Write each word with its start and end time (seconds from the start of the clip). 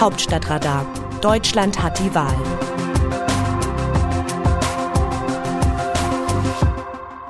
Hauptstadtradar. 0.00 0.86
Deutschland 1.20 1.82
hat 1.82 1.98
die 1.98 2.14
Wahl. 2.14 2.34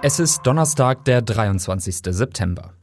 Es 0.03 0.21
ist 0.21 0.43
Donnerstag, 0.46 1.04
der 1.04 1.21
23. 1.21 1.96
September. 2.11 2.75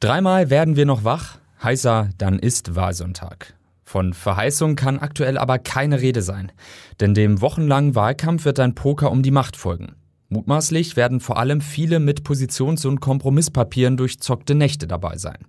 Dreimal 0.00 0.48
werden 0.48 0.76
wir 0.76 0.86
noch 0.86 1.04
wach, 1.04 1.36
heißer, 1.62 2.08
dann 2.16 2.38
ist 2.38 2.74
Wahlsonntag. 2.74 3.52
Von 3.84 4.14
Verheißung 4.14 4.76
kann 4.76 4.98
aktuell 4.98 5.36
aber 5.36 5.58
keine 5.58 6.00
Rede 6.00 6.22
sein, 6.22 6.50
denn 7.00 7.12
dem 7.12 7.42
wochenlangen 7.42 7.94
Wahlkampf 7.94 8.46
wird 8.46 8.60
ein 8.60 8.74
Poker 8.74 9.10
um 9.10 9.22
die 9.22 9.30
Macht 9.30 9.58
folgen. 9.58 9.94
Mutmaßlich 10.30 10.96
werden 10.96 11.20
vor 11.20 11.36
allem 11.36 11.60
viele 11.60 12.00
mit 12.00 12.24
Positions- 12.24 12.86
und 12.86 13.00
Kompromisspapieren 13.00 13.98
durchzockte 13.98 14.54
Nächte 14.54 14.86
dabei 14.86 15.18
sein. 15.18 15.44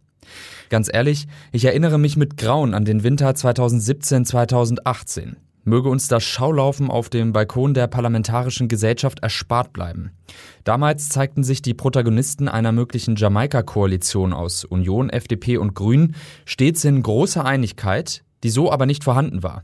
Ganz 0.69 0.89
ehrlich, 0.91 1.27
ich 1.51 1.65
erinnere 1.65 1.97
mich 1.97 2.17
mit 2.17 2.37
Grauen 2.37 2.73
an 2.73 2.85
den 2.85 3.03
Winter 3.03 3.29
2017-2018. 3.29 5.35
Möge 5.65 5.87
uns 5.87 6.09
das 6.09 6.23
Schaulaufen 6.23 6.89
auf 6.89 7.09
dem 7.09 7.31
Balkon 7.31 7.73
der 7.73 7.87
Parlamentarischen 7.87 8.67
Gesellschaft 8.67 9.19
erspart 9.19 9.71
bleiben. 9.71 10.11
Damals 10.65 11.07
zeigten 11.07 11.43
sich 11.43 11.61
die 11.61 11.73
Protagonisten 11.73 12.49
einer 12.49 12.73
möglichen 12.73 13.15
Jamaika-Koalition 13.15 14.33
aus 14.33 14.65
Union, 14.65 15.09
FDP 15.09 15.57
und 15.57 15.73
Grünen 15.73 16.15
stets 16.45 16.83
in 16.83 17.01
großer 17.01 17.45
Einigkeit, 17.45 18.23
die 18.43 18.49
so 18.49 18.71
aber 18.71 18.85
nicht 18.85 19.05
vorhanden 19.05 19.41
war. 19.41 19.63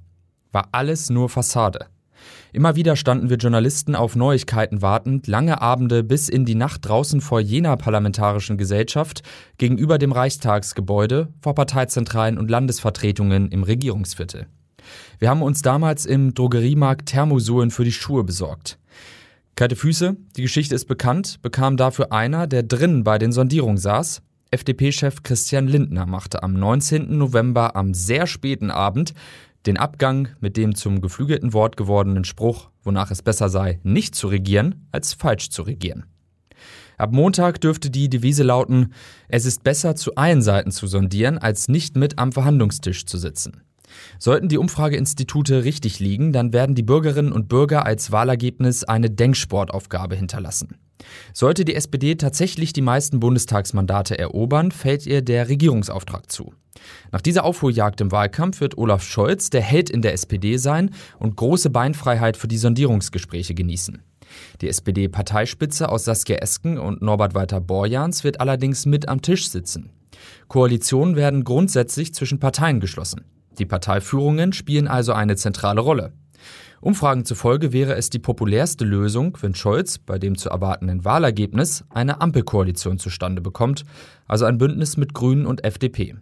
War 0.54 0.70
alles 0.72 1.10
nur 1.10 1.28
Fassade. 1.28 1.88
Immer 2.52 2.76
wieder 2.76 2.96
standen 2.96 3.30
wir 3.30 3.38
Journalisten 3.38 3.96
auf 3.96 4.16
Neuigkeiten 4.16 4.82
wartend, 4.82 5.28
lange 5.28 5.62
Abende 5.62 6.04
bis 6.04 6.30
in 6.30 6.46
die 6.46 6.56
Nacht 6.56 6.88
draußen 6.88 7.22
vor 7.22 7.40
jener 7.40 7.78
parlamentarischen 7.78 8.58
Gesellschaft, 8.58 9.22
gegenüber 9.60 10.00
dem 10.00 10.12
Reichstagsgebäude, 10.12 11.28
vor 11.42 11.54
Parteizentralen 11.54 12.40
und 12.40 12.50
Landesvertretungen 12.50 13.52
im 13.52 13.62
Regierungsviertel. 13.62 14.48
Wir 15.20 15.30
haben 15.30 15.44
uns 15.44 15.62
damals 15.62 16.08
im 16.08 16.34
Drogeriemarkt 16.34 17.08
Thermosohlen 17.08 17.70
für 17.70 17.84
die 17.84 17.92
Schuhe 17.92 18.24
besorgt. 18.24 18.80
Kalte 19.56 19.76
Füße, 19.76 20.16
die 20.36 20.42
Geschichte 20.42 20.74
ist 20.74 20.86
bekannt, 20.86 21.40
bekam 21.44 21.78
dafür 21.78 22.12
einer, 22.12 22.48
der 22.48 22.64
drinnen 22.64 23.04
bei 23.04 23.20
den 23.20 23.32
Sondierungen 23.32 23.78
saß. 23.78 24.22
FDP-Chef 24.52 25.22
Christian 25.22 25.68
Lindner 25.68 26.08
machte 26.08 26.42
am 26.42 26.54
19. 26.54 27.16
November 27.16 27.76
am 27.76 27.94
sehr 27.94 28.26
späten 28.26 28.72
Abend 28.72 29.14
den 29.66 29.78
Abgang 29.78 30.30
mit 30.40 30.58
dem 30.58 30.76
zum 30.76 31.02
geflügelten 31.02 31.54
Wort 31.54 31.78
gewordenen 31.78 32.24
Spruch, 32.24 32.70
wonach 32.84 33.12
es 33.12 33.22
besser 33.22 33.50
sei, 33.50 33.80
nicht 33.84 34.16
zu 34.16 34.28
regieren, 34.28 34.88
als 34.92 35.14
falsch 35.14 35.50
zu 35.50 35.64
regieren. 35.64 36.06
Ab 36.98 37.14
Montag 37.14 37.62
dürfte 37.62 37.90
die 37.90 38.10
Devise 38.10 38.44
lauten, 38.44 38.94
es 39.30 39.46
ist 39.46 39.64
besser 39.64 39.96
zu 39.96 40.16
allen 40.16 40.42
Seiten 40.42 40.72
zu 40.72 40.86
sondieren, 40.86 41.38
als 41.38 41.70
nicht 41.70 41.96
mit 41.96 42.20
am 42.20 42.32
Verhandlungstisch 42.32 43.06
zu 43.06 43.18
sitzen. 43.18 43.62
Sollten 44.18 44.50
die 44.50 44.58
Umfrageinstitute 44.58 45.64
richtig 45.64 46.00
liegen, 46.00 46.34
dann 46.34 46.54
werden 46.54 46.76
die 46.76 46.84
Bürgerinnen 46.84 47.32
und 47.32 47.48
Bürger 47.50 47.86
als 47.86 48.12
Wahlergebnis 48.12 48.84
eine 48.84 49.10
Denksportaufgabe 49.10 50.16
hinterlassen. 50.16 50.78
Sollte 51.34 51.66
die 51.66 51.76
SPD 51.76 52.16
tatsächlich 52.16 52.74
die 52.74 52.82
meisten 52.82 53.20
Bundestagsmandate 53.20 54.18
erobern, 54.20 54.72
fällt 54.72 55.06
ihr 55.06 55.22
der 55.22 55.50
Regierungsauftrag 55.50 56.32
zu. 56.32 56.54
Nach 57.12 57.22
dieser 57.22 57.44
Aufholjagd 57.44 58.02
im 58.02 58.12
Wahlkampf 58.12 58.62
wird 58.62 58.78
Olaf 58.78 59.04
Scholz 59.04 59.50
der 59.50 59.62
Held 59.62 59.90
in 59.90 60.02
der 60.02 60.14
SPD 60.14 60.58
sein 60.58 60.92
und 61.18 61.36
große 61.36 61.70
Beinfreiheit 61.70 62.38
für 62.38 62.48
die 62.48 62.58
Sondierungsgespräche 62.58 63.54
genießen. 63.54 64.02
Die 64.62 64.70
SPD-Parteispitze 64.70 65.90
aus 65.90 66.06
Saskia 66.06 66.38
Esken 66.38 66.78
und 66.78 67.02
Norbert 67.02 67.34
Walter 67.34 67.60
Borjans 67.60 68.24
wird 68.24 68.40
allerdings 68.40 68.86
mit 68.86 69.10
am 69.10 69.22
Tisch 69.22 69.50
sitzen. 69.50 69.92
Koalitionen 70.48 71.16
werden 71.16 71.44
grundsätzlich 71.44 72.14
zwischen 72.14 72.40
Parteien 72.40 72.80
geschlossen. 72.80 73.26
Die 73.60 73.66
Parteiführungen 73.66 74.54
spielen 74.54 74.88
also 74.88 75.14
eine 75.14 75.36
zentrale 75.36 75.82
Rolle. 75.82 76.14
Umfragen 76.82 77.26
zufolge 77.26 77.74
wäre 77.74 77.96
es 77.96 78.10
die 78.10 78.20
populärste 78.20 78.86
Lösung, 78.86 79.38
wenn 79.42 79.54
Scholz 79.54 79.98
bei 79.98 80.18
dem 80.18 80.38
zu 80.38 80.50
erwartenden 80.50 81.04
Wahlergebnis 81.04 81.84
eine 81.90 82.22
Ampelkoalition 82.22 83.00
zustande 83.00 83.42
bekommt, 83.42 83.84
also 84.28 84.46
ein 84.46 84.58
Bündnis 84.58 84.96
mit 84.96 85.14
Grünen 85.14 85.46
und 85.46 85.66
FDP. 85.66 86.16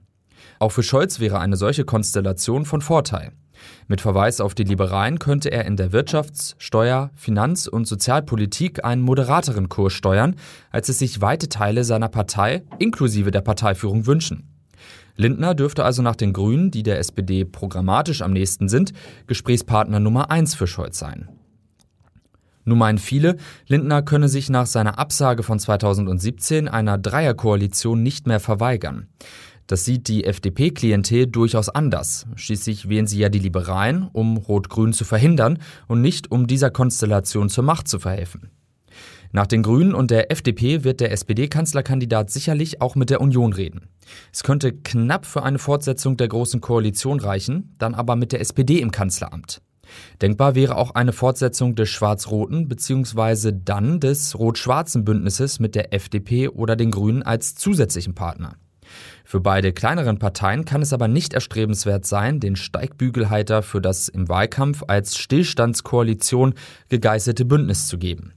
Auch 0.57 0.71
für 0.71 0.81
Scholz 0.81 1.19
wäre 1.19 1.39
eine 1.39 1.57
solche 1.57 1.85
Konstellation 1.85 2.65
von 2.65 2.81
Vorteil. 2.81 3.33
Mit 3.87 4.01
Verweis 4.01 4.41
auf 4.41 4.55
die 4.55 4.63
Liberalen 4.63 5.19
könnte 5.19 5.51
er 5.51 5.65
in 5.65 5.77
der 5.77 5.91
Wirtschafts-, 5.91 6.55
Steuer-, 6.57 7.11
Finanz- 7.15 7.67
und 7.67 7.85
Sozialpolitik 7.85 8.83
einen 8.83 9.01
moderateren 9.01 9.69
Kurs 9.69 9.93
steuern, 9.93 10.35
als 10.71 10.89
es 10.89 10.99
sich 10.99 11.21
weite 11.21 11.49
Teile 11.49 11.83
seiner 11.83 12.09
Partei 12.09 12.63
inklusive 12.79 13.29
der 13.29 13.41
Parteiführung 13.41 14.07
wünschen. 14.07 14.56
Lindner 15.17 15.55
dürfte 15.55 15.83
also 15.83 16.01
nach 16.01 16.15
den 16.15 16.31
Grünen, 16.31 16.71
die 16.71 16.83
der 16.83 16.99
SPD 16.99 17.43
programmatisch 17.43 18.21
am 18.21 18.31
nächsten 18.31 18.69
sind, 18.69 18.93
Gesprächspartner 19.25 19.99
Nummer 19.99 20.31
eins 20.31 20.55
für 20.55 20.67
Scholz 20.67 20.97
sein. 20.99 21.27
Nun 22.63 22.77
meinen 22.77 22.97
viele, 22.97 23.37
Lindner 23.67 24.01
könne 24.01 24.29
sich 24.29 24.49
nach 24.49 24.65
seiner 24.65 24.99
Absage 24.99 25.41
von 25.41 25.57
2017 25.57 26.67
einer 26.67 26.97
Dreierkoalition 26.97 28.03
nicht 28.03 28.27
mehr 28.27 28.39
verweigern. 28.39 29.07
Das 29.67 29.83
sieht 29.83 30.07
die 30.07 30.23
FDP-Klientel 30.23 31.27
durchaus 31.27 31.69
anders. 31.69 32.25
Schließlich 32.35 32.87
wählen 32.87 33.07
sie 33.07 33.19
ja 33.19 33.29
die 33.29 33.39
Liberalen, 33.39 34.09
um 34.11 34.37
Rot-Grün 34.37 34.93
zu 34.93 35.03
verhindern 35.03 35.59
und 35.87 36.01
nicht 36.01 36.31
um 36.31 36.47
dieser 36.47 36.69
Konstellation 36.69 37.49
zur 37.49 37.63
Macht 37.63 37.87
zu 37.87 37.99
verhelfen. 37.99 38.49
Nach 39.31 39.47
den 39.47 39.63
Grünen 39.63 39.93
und 39.93 40.11
der 40.11 40.31
FDP 40.31 40.83
wird 40.83 40.99
der 40.99 41.11
SPD-Kanzlerkandidat 41.11 42.29
sicherlich 42.29 42.81
auch 42.81 42.95
mit 42.95 43.09
der 43.09 43.21
Union 43.21 43.53
reden. 43.53 43.89
Es 44.31 44.43
könnte 44.43 44.73
knapp 44.73 45.25
für 45.25 45.43
eine 45.43 45.59
Fortsetzung 45.59 46.17
der 46.17 46.27
Großen 46.27 46.61
Koalition 46.61 47.19
reichen, 47.19 47.73
dann 47.77 47.93
aber 47.93 48.15
mit 48.15 48.31
der 48.31 48.41
SPD 48.41 48.79
im 48.79 48.91
Kanzleramt. 48.91 49.61
Denkbar 50.21 50.55
wäre 50.55 50.75
auch 50.75 50.91
eine 50.95 51.13
Fortsetzung 51.13 51.75
des 51.75 51.89
schwarz-roten 51.89 52.67
bzw. 52.67 53.53
dann 53.53 53.99
des 53.99 54.37
rot-schwarzen 54.37 55.05
Bündnisses 55.05 55.59
mit 55.59 55.75
der 55.75 55.93
FDP 55.93 56.49
oder 56.49 56.75
den 56.75 56.91
Grünen 56.91 57.23
als 57.23 57.55
zusätzlichen 57.55 58.15
Partner. 58.15 58.55
Für 59.25 59.41
beide 59.41 59.73
kleineren 59.73 60.19
Parteien 60.19 60.63
kann 60.63 60.81
es 60.81 60.93
aber 60.93 61.07
nicht 61.07 61.33
erstrebenswert 61.33 62.05
sein, 62.05 62.39
den 62.39 62.55
Steigbügelhalter 62.55 63.61
für 63.61 63.81
das 63.81 64.07
im 64.07 64.29
Wahlkampf 64.29 64.83
als 64.87 65.17
Stillstandskoalition 65.17 66.53
gegeißelte 66.89 67.43
Bündnis 67.43 67.87
zu 67.87 67.97
geben. 67.97 68.33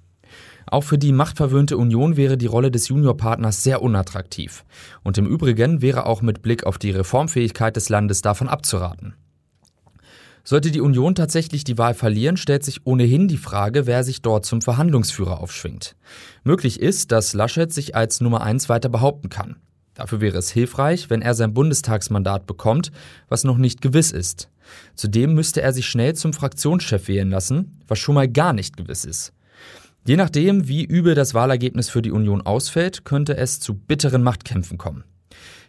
Auch 0.70 0.84
für 0.84 0.98
die 0.98 1.12
machtverwöhnte 1.12 1.76
Union 1.76 2.16
wäre 2.16 2.38
die 2.38 2.46
Rolle 2.46 2.70
des 2.70 2.88
Juniorpartners 2.88 3.64
sehr 3.64 3.82
unattraktiv. 3.82 4.64
Und 5.02 5.18
im 5.18 5.26
Übrigen 5.26 5.82
wäre 5.82 6.06
auch 6.06 6.22
mit 6.22 6.42
Blick 6.42 6.64
auf 6.64 6.78
die 6.78 6.92
Reformfähigkeit 6.92 7.74
des 7.74 7.88
Landes 7.88 8.22
davon 8.22 8.48
abzuraten. 8.48 9.14
Sollte 10.44 10.70
die 10.70 10.80
Union 10.80 11.16
tatsächlich 11.16 11.64
die 11.64 11.76
Wahl 11.76 11.94
verlieren, 11.94 12.36
stellt 12.36 12.64
sich 12.64 12.86
ohnehin 12.86 13.26
die 13.26 13.36
Frage, 13.36 13.86
wer 13.86 14.04
sich 14.04 14.22
dort 14.22 14.46
zum 14.46 14.62
Verhandlungsführer 14.62 15.40
aufschwingt. 15.40 15.96
Möglich 16.44 16.80
ist, 16.80 17.12
dass 17.12 17.34
Laschet 17.34 17.72
sich 17.72 17.96
als 17.96 18.20
Nummer 18.20 18.40
eins 18.42 18.68
weiter 18.68 18.88
behaupten 18.88 19.28
kann. 19.28 19.56
Dafür 19.94 20.20
wäre 20.20 20.38
es 20.38 20.50
hilfreich, 20.50 21.10
wenn 21.10 21.20
er 21.20 21.34
sein 21.34 21.52
Bundestagsmandat 21.52 22.46
bekommt, 22.46 22.90
was 23.28 23.44
noch 23.44 23.58
nicht 23.58 23.82
gewiss 23.82 24.12
ist. 24.12 24.48
Zudem 24.94 25.34
müsste 25.34 25.62
er 25.62 25.72
sich 25.72 25.86
schnell 25.86 26.14
zum 26.14 26.32
Fraktionschef 26.32 27.08
wählen 27.08 27.28
lassen, 27.28 27.76
was 27.88 27.98
schon 27.98 28.14
mal 28.14 28.28
gar 28.28 28.52
nicht 28.52 28.76
gewiss 28.76 29.04
ist. 29.04 29.32
Je 30.06 30.16
nachdem, 30.16 30.66
wie 30.66 30.84
übel 30.84 31.14
das 31.14 31.34
Wahlergebnis 31.34 31.90
für 31.90 32.02
die 32.02 32.10
Union 32.10 32.40
ausfällt, 32.42 33.04
könnte 33.04 33.36
es 33.36 33.60
zu 33.60 33.74
bitteren 33.74 34.22
Machtkämpfen 34.22 34.78
kommen. 34.78 35.04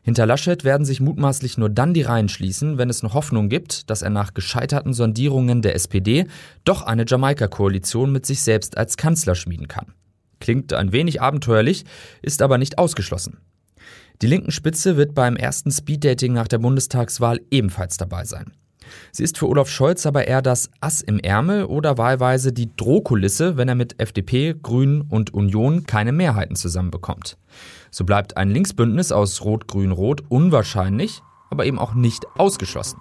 Hinter 0.04 0.26
Laschet 0.26 0.64
werden 0.64 0.86
sich 0.86 1.00
mutmaßlich 1.00 1.58
nur 1.58 1.70
dann 1.70 1.94
die 1.94 2.02
Reihen 2.02 2.30
schließen, 2.30 2.78
wenn 2.78 2.90
es 2.90 3.04
noch 3.04 3.14
Hoffnung 3.14 3.50
gibt, 3.50 3.90
dass 3.90 4.02
er 4.02 4.10
nach 4.10 4.34
gescheiterten 4.34 4.94
Sondierungen 4.94 5.62
der 5.62 5.76
SPD 5.76 6.26
doch 6.64 6.82
eine 6.82 7.06
Jamaika-Koalition 7.08 8.12
mit 8.12 8.26
sich 8.26 8.42
selbst 8.42 8.78
als 8.78 8.98
Kanzler 8.98 9.36
schmieden 9.36 9.68
kann. 9.68 9.94
Klingt 10.40 10.74
ein 10.74 10.92
wenig 10.92 11.22
abenteuerlich, 11.22 11.86
ist 12.24 12.42
aber 12.42 12.58
nicht 12.58 12.80
ausgeschlossen. 12.80 13.38
Die 14.24 14.28
linken 14.28 14.52
Spitze 14.52 14.98
wird 14.98 15.14
beim 15.14 15.36
ersten 15.36 15.72
Speeddating 15.72 16.34
nach 16.34 16.48
der 16.48 16.60
Bundestagswahl 16.60 17.40
ebenfalls 17.52 17.98
dabei 17.98 18.26
sein. 18.26 18.54
Sie 19.12 19.24
ist 19.24 19.38
für 19.38 19.48
Olaf 19.48 19.70
Scholz 19.70 20.06
aber 20.06 20.28
eher 20.28 20.42
das 20.42 20.70
Ass 20.80 21.02
im 21.02 21.20
Ärmel 21.20 21.66
oder 21.66 21.98
wahlweise 21.98 22.54
die 22.54 22.76
Drohkulisse, 22.76 23.58
wenn 23.58 23.68
er 23.68 23.76
mit 23.76 24.00
FDP, 24.00 24.56
Grünen 24.62 25.02
und 25.02 25.34
Union 25.34 25.86
keine 25.86 26.12
Mehrheiten 26.12 26.56
zusammenbekommt. 26.56 27.38
So 27.90 28.06
bleibt 28.06 28.38
ein 28.38 28.50
Linksbündnis 28.50 29.12
aus 29.12 29.44
Rot-Grün-Rot 29.44 30.24
unwahrscheinlich, 30.30 31.22
aber 31.50 31.66
eben 31.66 31.80
auch 31.80 31.94
nicht 31.94 32.26
ausgeschlossen. 32.38 32.98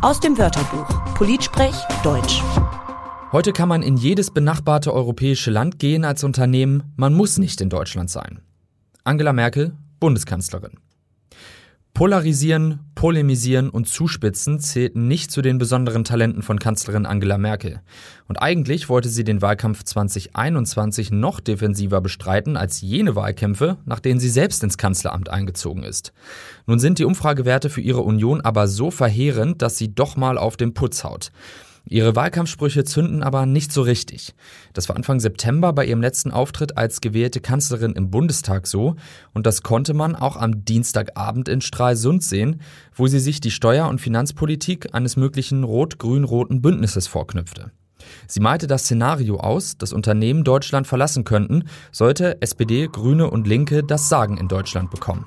Aus 0.00 0.20
dem 0.20 0.38
Wörterbuch 0.38 1.14
Politsprech 1.14 1.74
Deutsch. 2.04 2.42
Heute 3.32 3.52
kann 3.52 3.68
man 3.68 3.82
in 3.82 3.96
jedes 3.96 4.30
benachbarte 4.30 4.94
europäische 4.94 5.50
Land 5.50 5.78
gehen 5.78 6.04
als 6.04 6.24
Unternehmen, 6.24 6.94
man 6.96 7.12
muss 7.12 7.36
nicht 7.36 7.60
in 7.60 7.68
Deutschland 7.68 8.08
sein. 8.08 8.40
Angela 9.04 9.32
Merkel, 9.32 9.72
Bundeskanzlerin. 10.00 10.78
Polarisieren, 11.98 12.78
Polemisieren 12.94 13.70
und 13.70 13.88
Zuspitzen 13.88 14.60
zählten 14.60 15.08
nicht 15.08 15.32
zu 15.32 15.42
den 15.42 15.58
besonderen 15.58 16.04
Talenten 16.04 16.42
von 16.42 16.60
Kanzlerin 16.60 17.06
Angela 17.06 17.38
Merkel. 17.38 17.80
Und 18.28 18.36
eigentlich 18.36 18.88
wollte 18.88 19.08
sie 19.08 19.24
den 19.24 19.42
Wahlkampf 19.42 19.82
2021 19.82 21.10
noch 21.10 21.40
defensiver 21.40 22.00
bestreiten 22.00 22.56
als 22.56 22.82
jene 22.82 23.16
Wahlkämpfe, 23.16 23.78
nach 23.84 23.98
denen 23.98 24.20
sie 24.20 24.28
selbst 24.28 24.62
ins 24.62 24.78
Kanzleramt 24.78 25.28
eingezogen 25.28 25.82
ist. 25.82 26.12
Nun 26.66 26.78
sind 26.78 27.00
die 27.00 27.04
Umfragewerte 27.04 27.68
für 27.68 27.80
ihre 27.80 28.02
Union 28.02 28.42
aber 28.42 28.68
so 28.68 28.92
verheerend, 28.92 29.60
dass 29.60 29.76
sie 29.76 29.92
doch 29.92 30.16
mal 30.16 30.38
auf 30.38 30.56
den 30.56 30.74
Putz 30.74 31.02
haut. 31.02 31.32
Ihre 31.90 32.14
Wahlkampfsprüche 32.14 32.84
zünden 32.84 33.22
aber 33.22 33.46
nicht 33.46 33.72
so 33.72 33.82
richtig. 33.82 34.34
Das 34.74 34.88
war 34.88 34.96
Anfang 34.96 35.20
September 35.20 35.72
bei 35.72 35.86
ihrem 35.86 36.02
letzten 36.02 36.30
Auftritt 36.30 36.76
als 36.76 37.00
gewählte 37.00 37.40
Kanzlerin 37.40 37.92
im 37.92 38.10
Bundestag 38.10 38.66
so 38.66 38.96
und 39.32 39.46
das 39.46 39.62
konnte 39.62 39.94
man 39.94 40.14
auch 40.14 40.36
am 40.36 40.64
Dienstagabend 40.64 41.48
in 41.48 41.62
Stralsund 41.62 42.22
sehen, 42.22 42.60
wo 42.94 43.06
sie 43.06 43.20
sich 43.20 43.40
die 43.40 43.50
Steuer- 43.50 43.88
und 43.88 44.00
Finanzpolitik 44.00 44.94
eines 44.94 45.16
möglichen 45.16 45.64
rot-grün-roten 45.64 46.60
Bündnisses 46.60 47.06
vorknüpfte. 47.06 47.70
Sie 48.26 48.40
malte 48.40 48.66
das 48.66 48.84
Szenario 48.84 49.38
aus, 49.38 49.78
dass 49.78 49.92
Unternehmen 49.92 50.44
Deutschland 50.44 50.86
verlassen 50.86 51.24
könnten, 51.24 51.64
sollte 51.90 52.40
SPD, 52.42 52.88
Grüne 52.88 53.30
und 53.30 53.46
Linke 53.46 53.82
das 53.82 54.08
Sagen 54.08 54.36
in 54.36 54.48
Deutschland 54.48 54.90
bekommen. 54.90 55.24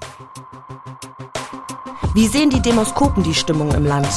Wie 2.13 2.27
sehen 2.27 2.49
die 2.49 2.61
Demoskopen 2.61 3.23
die 3.23 3.33
Stimmung 3.33 3.71
im 3.73 3.85
Land? 3.85 4.07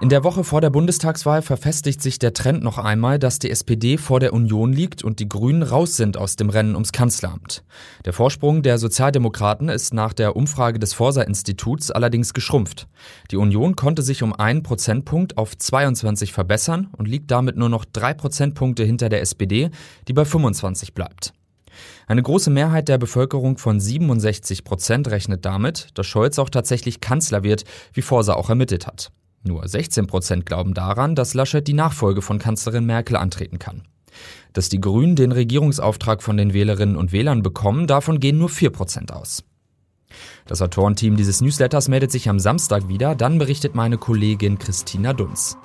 In 0.00 0.10
der 0.10 0.22
Woche 0.22 0.44
vor 0.44 0.60
der 0.60 0.70
Bundestagswahl 0.70 1.42
verfestigt 1.42 2.00
sich 2.00 2.20
der 2.20 2.32
Trend 2.32 2.62
noch 2.62 2.78
einmal, 2.78 3.18
dass 3.18 3.40
die 3.40 3.50
SPD 3.50 3.98
vor 3.98 4.20
der 4.20 4.32
Union 4.32 4.72
liegt 4.72 5.02
und 5.02 5.18
die 5.18 5.28
Grünen 5.28 5.64
raus 5.64 5.96
sind 5.96 6.16
aus 6.16 6.36
dem 6.36 6.50
Rennen 6.50 6.74
ums 6.74 6.92
Kanzleramt. 6.92 7.64
Der 8.04 8.12
Vorsprung 8.12 8.62
der 8.62 8.78
Sozialdemokraten 8.78 9.68
ist 9.68 9.92
nach 9.92 10.12
der 10.12 10.36
Umfrage 10.36 10.78
des 10.78 10.94
Forsa-Instituts 10.94 11.90
allerdings 11.90 12.32
geschrumpft. 12.32 12.86
Die 13.32 13.36
Union 13.36 13.74
konnte 13.74 14.02
sich 14.02 14.22
um 14.22 14.32
einen 14.32 14.62
Prozentpunkt 14.62 15.36
auf 15.36 15.58
22 15.58 16.32
verbessern 16.32 16.90
und 16.96 17.08
liegt 17.08 17.32
damit 17.32 17.56
nur 17.56 17.68
noch 17.68 17.84
drei 17.84 18.14
Prozentpunkte 18.14 18.84
hinter 18.84 19.08
der 19.08 19.20
SPD, 19.20 19.70
die 20.06 20.12
bei 20.12 20.24
25 20.24 20.94
bleibt. 20.94 21.32
Eine 22.06 22.22
große 22.22 22.50
Mehrheit 22.50 22.88
der 22.88 22.98
Bevölkerung 22.98 23.58
von 23.58 23.80
67 23.80 24.62
Prozent 24.62 25.10
rechnet 25.10 25.44
damit, 25.44 25.88
dass 25.94 26.06
Scholz 26.06 26.38
auch 26.38 26.50
tatsächlich 26.50 27.00
Kanzler 27.00 27.42
wird, 27.42 27.64
wie 27.92 28.02
Forsa 28.02 28.34
auch 28.34 28.48
ermittelt 28.48 28.86
hat. 28.86 29.10
Nur 29.42 29.66
16 29.66 30.06
Prozent 30.06 30.46
glauben 30.46 30.74
daran, 30.74 31.14
dass 31.14 31.34
Laschet 31.34 31.66
die 31.66 31.74
Nachfolge 31.74 32.22
von 32.22 32.38
Kanzlerin 32.38 32.86
Merkel 32.86 33.16
antreten 33.16 33.58
kann. 33.58 33.82
Dass 34.52 34.68
die 34.68 34.80
Grünen 34.80 35.16
den 35.16 35.32
Regierungsauftrag 35.32 36.22
von 36.22 36.36
den 36.36 36.52
Wählerinnen 36.52 36.96
und 36.96 37.12
Wählern 37.12 37.42
bekommen, 37.42 37.86
davon 37.86 38.20
gehen 38.20 38.38
nur 38.38 38.48
4 38.48 38.70
Prozent 38.70 39.12
aus. 39.12 39.44
Das 40.46 40.62
Autorenteam 40.62 41.16
dieses 41.16 41.40
Newsletters 41.40 41.88
meldet 41.88 42.10
sich 42.10 42.28
am 42.28 42.40
Samstag 42.40 42.88
wieder, 42.88 43.14
dann 43.14 43.38
berichtet 43.38 43.74
meine 43.74 43.98
Kollegin 43.98 44.58
Christina 44.58 45.12
Dunz. 45.12 45.56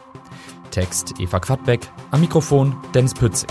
Text 0.71 1.13
Eva 1.19 1.39
Quadbeck, 1.39 1.81
am 2.11 2.21
Mikrofon 2.21 2.75
Dennis 2.93 3.13
Pützig. 3.13 3.49